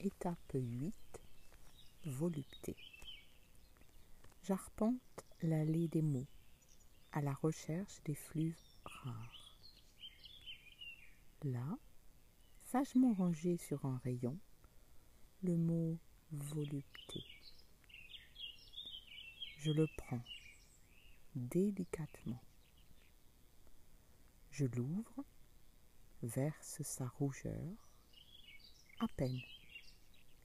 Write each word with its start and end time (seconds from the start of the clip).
Étape 0.00 0.54
8 0.54 0.94
Volupté. 2.06 2.74
J'arpente 4.42 5.24
l'allée 5.42 5.86
des 5.88 6.00
mots 6.00 6.26
à 7.12 7.20
la 7.20 7.34
recherche 7.34 8.02
des 8.04 8.14
flux 8.14 8.56
rares. 8.86 9.34
Là, 11.42 11.76
sagement 12.64 13.12
rangé 13.12 13.58
sur 13.58 13.84
un 13.84 13.98
rayon, 13.98 14.38
le 15.42 15.58
mot 15.58 15.98
volupté. 16.32 17.22
Je 19.58 19.72
le 19.72 19.86
prends 19.98 20.24
délicatement. 21.34 22.40
Je 24.52 24.64
l'ouvre, 24.64 25.22
verse 26.22 26.80
sa 26.82 27.06
rougeur, 27.08 27.93
à 29.00 29.08
peine, 29.08 29.40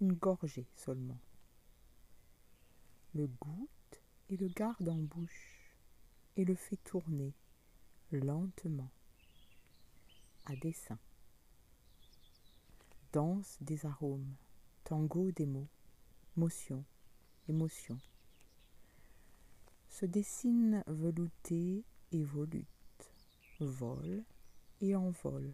une 0.02 0.14
gorgée 0.14 0.68
seulement. 0.76 1.20
Le 3.14 3.28
goûte 3.28 4.02
et 4.30 4.38
le 4.38 4.48
garde 4.48 4.90
en 4.90 4.98
bouche 4.98 5.76
et 6.36 6.46
le 6.46 6.56
fait 6.56 6.78
tourner 6.78 7.34
lentement, 8.12 8.90
à 10.46 10.56
dessein. 10.56 10.98
Danse 13.14 13.58
des 13.62 13.86
arômes, 13.86 14.36
tango 14.84 15.32
des 15.32 15.46
mots, 15.46 15.68
motion, 16.36 16.84
émotion. 17.48 18.00
Se 19.90 20.06
dessine 20.06 20.84
velouté 20.88 21.84
et 22.12 22.24
volute, 22.24 22.66
vole 23.60 24.24
et 24.82 24.96
envole 24.96 25.54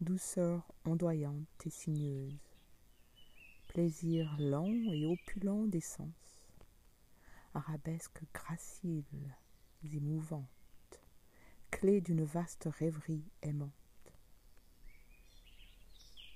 douceur 0.00 0.62
ondoyante 0.84 1.66
et 1.66 1.70
sinueuse, 1.70 2.38
plaisir 3.66 4.36
lent 4.38 4.72
et 4.92 5.04
opulent 5.04 5.66
des 5.66 5.80
sens, 5.80 6.44
arabesque 7.52 8.20
gracile 8.32 9.04
et 9.82 9.98
mouvante, 9.98 10.46
clé 11.72 12.00
d'une 12.00 12.22
vaste 12.22 12.68
rêverie 12.78 13.24
aimante. 13.42 13.72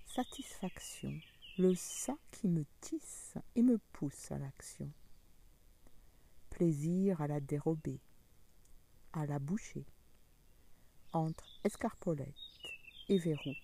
Satisfaction, 0.07 1.15
le 1.57 1.75
ça 1.77 2.17
qui 2.33 2.49
me 2.49 2.65
tisse 2.81 3.35
et 3.55 3.63
me 3.63 3.79
pousse 3.93 4.33
à 4.33 4.39
l'action. 4.39 4.91
Plaisir 6.51 7.21
à 7.23 7.29
la 7.29 7.39
dérober, 7.39 8.01
à 9.13 9.25
la 9.25 9.39
boucher, 9.39 9.87
entre 11.13 11.61
escarpolette 11.65 12.52
et. 13.13 13.57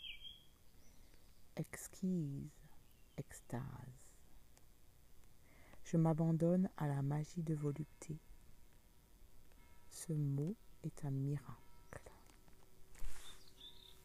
Exquise 1.57 2.51
extase. 3.17 3.63
Je 5.85 5.97
m'abandonne 5.97 6.69
à 6.77 6.87
la 6.87 7.01
magie 7.01 7.43
de 7.43 7.55
volupté. 7.55 8.19
Ce 9.91 10.13
mot 10.13 10.55
est 10.83 11.03
un 11.07 11.11
miracle. 11.11 11.68